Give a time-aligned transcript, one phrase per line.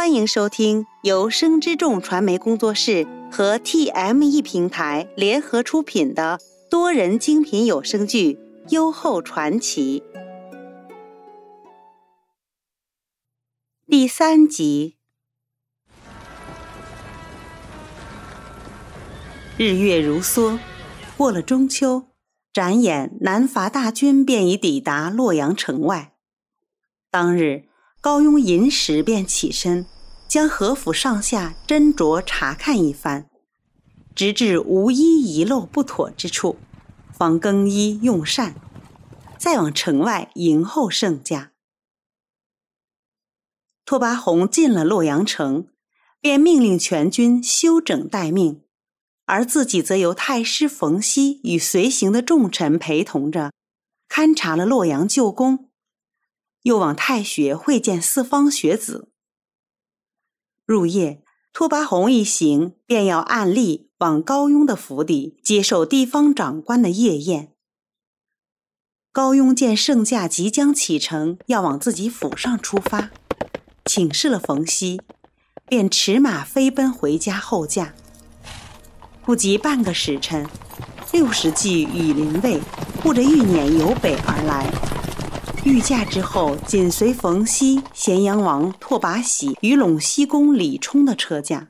[0.00, 8.32] 欢迎收听由生之众传媒工作室和 TME 平台联合出品的多人精品有声剧
[8.70, 10.02] 《优厚传奇》
[13.86, 14.96] 第三集。
[19.58, 20.58] 日月如梭，
[21.18, 22.04] 过了中秋，
[22.54, 26.14] 转眼南伐大军便已抵达洛阳城外。
[27.10, 27.69] 当日。
[28.02, 29.84] 高雍寅时便起身，
[30.26, 33.28] 将何府上下斟酌查看一番，
[34.14, 36.56] 直至无一遗漏不妥之处，
[37.12, 38.54] 方更衣用膳，
[39.36, 41.52] 再往城外迎候圣驾。
[43.84, 45.66] 拓跋宏进了洛阳城，
[46.22, 48.62] 便命令全军休整待命，
[49.26, 53.52] 而自己则由太师冯熙与随行的重臣陪同着，
[54.08, 55.69] 勘察了洛阳旧宫。
[56.62, 59.08] 又往太学会见四方学子。
[60.66, 67.52] 入夜，拓跋宏一行便要按例往高雍的府邸接受地方长官的夜宴。
[69.12, 73.10] 高雍见圣驾即将启程，要往自己府上出发，
[73.84, 75.00] 请示了冯熙，
[75.66, 77.92] 便驰马飞奔回家候驾。
[79.24, 80.48] 不及半个时辰，
[81.12, 82.60] 六十骑羽林卫
[83.02, 84.99] 护着玉辇由北而来。
[85.64, 91.68] 御驾之后，紧随冯熙、咸阳王拓跋喜与陇西公李冲的车驾。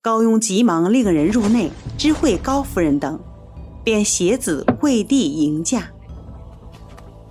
[0.00, 3.18] 高雍急忙令人入内知会高夫人等，
[3.82, 5.90] 便携子跪地迎驾。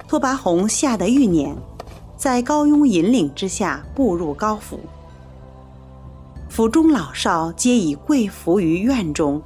[0.06, 1.56] 拓跋宏吓得欲撵，
[2.18, 4.82] 在高雍引领之下步入高府。
[6.50, 9.42] 府中老少皆已跪伏于院中，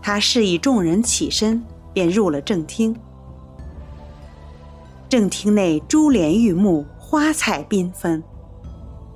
[0.00, 2.96] 他示意众人起身，便入了正厅。
[5.12, 8.24] 正厅内珠帘玉幕，花彩缤纷。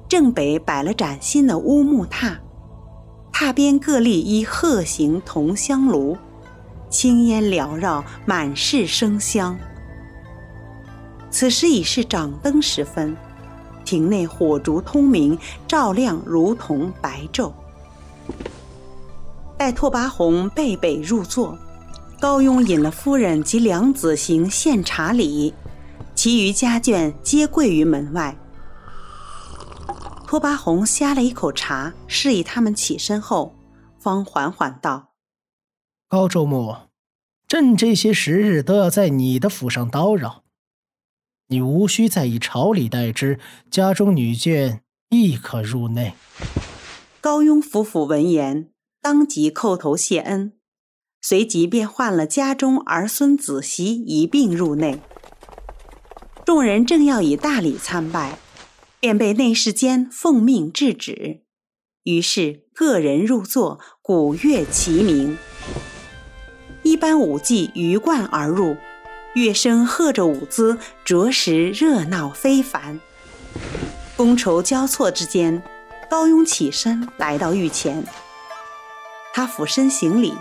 [0.06, 2.36] 正北摆了崭新的乌木榻，
[3.32, 6.14] 榻边各立一鹤形铜香炉，
[6.90, 9.58] 青烟缭绕，满室生香。
[11.30, 13.16] 此时已是掌灯时分，
[13.82, 17.50] 庭内火烛通明，照亮如同白昼。
[19.56, 21.56] 待拓跋宏背北入座，
[22.20, 25.54] 高雍引了夫人及两子行献茶礼。
[26.16, 28.36] 其余家眷皆跪于门外。
[30.26, 33.54] 拓跋宏呷了一口茶，示意他们起身后，
[33.98, 35.12] 方缓缓道
[36.08, 36.74] ：“高州牧，
[37.46, 40.42] 朕这些时日都要在你的府上叨扰，
[41.48, 43.38] 你无需再以朝礼待之，
[43.70, 46.14] 家中女眷亦可入内。”
[47.20, 48.70] 高雍夫妇闻言，
[49.02, 50.54] 当即叩头谢恩，
[51.20, 55.00] 随即便唤了家中儿孙子媳一并入内。
[56.46, 58.38] 众人正要以大礼参拜，
[59.00, 61.42] 便被内侍监奉命制止。
[62.04, 65.36] 于是各人入座，鼓乐齐鸣。
[66.84, 68.76] 一班舞伎鱼贯而入，
[69.34, 73.00] 乐声和着舞姿，着实热闹非凡。
[74.16, 75.60] 觥筹交错之间，
[76.08, 78.06] 高雍起身来到御前，
[79.34, 80.32] 他俯身行礼，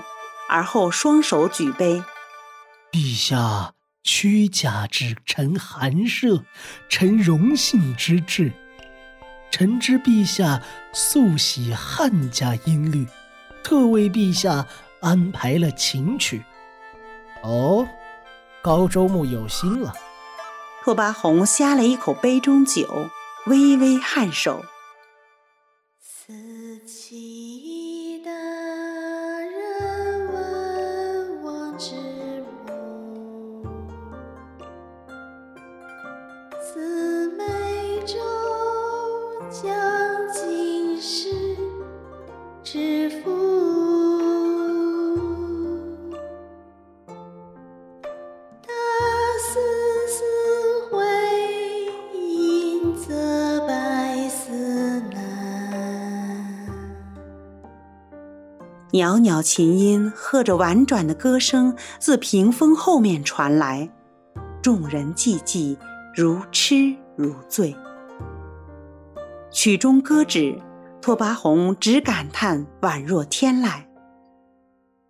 [0.47, 2.03] 而后双手举杯
[2.93, 3.71] ：“陛下。”
[4.05, 6.45] 屈驾之臣寒舍，
[6.87, 8.53] 臣荣幸之至。
[9.49, 10.61] 臣知陛下
[10.93, 13.07] 素喜汉家音律，
[13.63, 14.67] 特为陛下
[15.01, 16.45] 安排了琴曲。
[17.41, 17.87] 哦，
[18.61, 19.91] 高州牧有心了。
[20.83, 23.09] 拓跋宏呷了一口杯中酒，
[23.47, 24.63] 微微颔首。
[58.91, 63.89] 袅袅琴音和着婉转的歌声自屏风后面传来，
[64.61, 65.77] 众人寂寂，
[66.13, 67.75] 如痴如醉。
[69.51, 70.61] 曲终歌止，
[71.01, 73.83] 拓跋宏只感叹宛若天籁。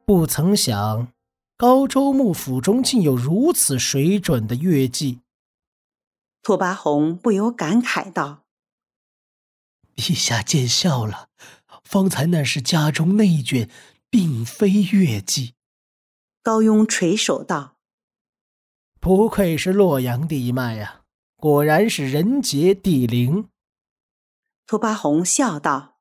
[0.05, 1.09] 不曾想，
[1.57, 5.19] 高州幕府中竟有如此水准的乐伎。
[6.41, 8.43] 拓跋宏不由感慨道
[9.95, 11.27] ：“陛下见笑了。”
[11.85, 13.69] 方才那是家中内眷，
[14.09, 15.53] 并非月季。
[16.43, 17.77] 高庸垂首道
[18.99, 21.03] ：“不愧是洛阳地脉呀，
[21.37, 23.49] 果然是人杰地灵。”
[24.67, 25.99] 拓跋宏笑道：“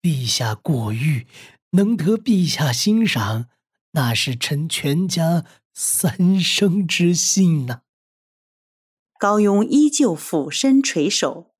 [0.00, 1.26] 陛下过誉，
[1.72, 3.48] 能得陛下欣赏，
[3.90, 5.44] 那是臣全家
[5.74, 7.82] 三生之幸呐。”
[9.18, 11.52] 高庸依旧俯身垂首。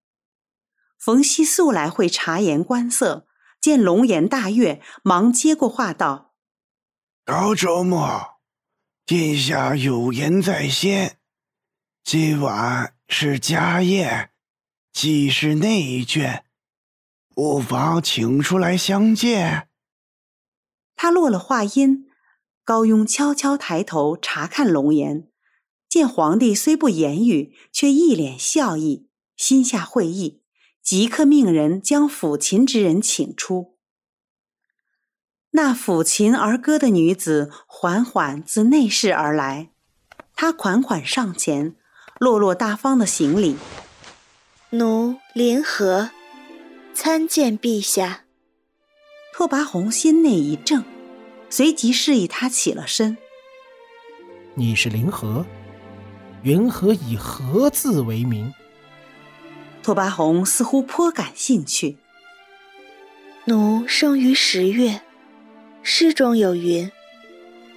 [0.99, 3.27] 冯熙素来会察言观色，
[3.61, 6.35] 见龙颜大悦，忙接过话道
[7.25, 8.41] ：“高周末，
[9.07, 11.19] 殿下有言在先，
[12.03, 14.31] 今晚是家宴，
[14.93, 16.43] 既是内眷，
[17.33, 19.69] 不妨请出来相见。”
[20.97, 22.11] 他落了话音，
[22.65, 25.31] 高雍悄悄抬头查看龙颜，
[25.89, 30.43] 见皇帝虽不言语，却一脸笑意，心下会意。
[30.89, 33.77] 即刻命人将抚琴之人请出。
[35.51, 39.69] 那抚琴而歌的女子缓缓自内室而来，
[40.35, 41.77] 她款款上前，
[42.19, 43.59] 落落大方的行礼
[44.73, 46.09] ：“奴林和，
[46.95, 48.25] 参见陛下。”
[49.35, 50.85] 拓跋宏心内一怔，
[51.51, 53.19] 随即示意他起了身。
[54.57, 55.45] “你是林和，
[56.45, 58.51] 云何以和字为名？”
[59.83, 61.99] 拓跋宏似乎颇感兴趣。
[63.47, 65.01] 奴生于十月，
[65.83, 66.91] 诗中有云：“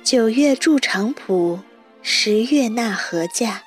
[0.03, 1.59] 九月筑长圃，
[2.01, 3.59] 十月纳禾稼。”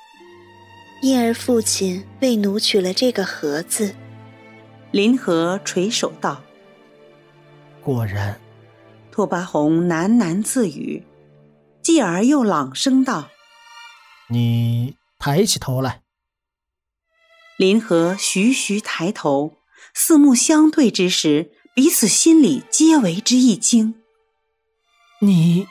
[1.01, 3.95] 因而父亲为奴取了这个“禾”字。
[4.91, 6.43] 林和垂首道
[7.81, 8.39] ：“果然。”
[9.11, 11.03] 拓跋宏喃喃自语，
[11.81, 13.29] 继而又朗声道
[14.29, 16.01] ：“你抬起头来。”
[17.57, 19.53] 林和徐徐抬头，
[19.93, 23.95] 四目相对之时，彼此心里皆为之一惊。
[25.21, 25.65] 你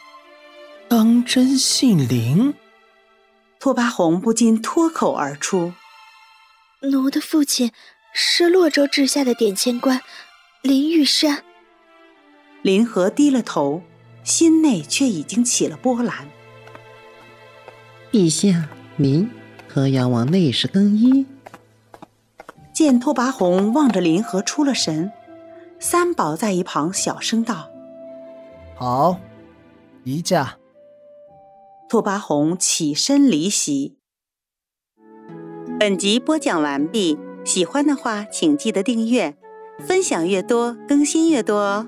[0.88, 2.54] 当真姓林？
[3.60, 5.74] 拓跋宏不禁脱口而出
[6.90, 7.70] ：“奴的父亲
[8.14, 10.00] 是洛州治下的典签官
[10.62, 11.44] 林玉山。”
[12.62, 13.82] 林和低了头，
[14.22, 16.26] 心内却已经起了波澜。
[18.10, 19.28] 陛下，您
[19.68, 21.26] 可要往内室更衣？
[22.74, 25.12] 见拓跋宏望着林河出了神，
[25.78, 27.70] 三宝在一旁小声道
[28.74, 29.16] ：“好，
[30.02, 30.58] 移驾。”
[31.88, 33.96] 拓跋宏起身离席。
[35.78, 39.36] 本集播讲完毕，喜欢的话请记得订阅，
[39.78, 41.86] 分享越多更新越多哦。